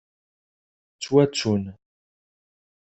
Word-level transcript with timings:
Ttwattun. 0.95 1.63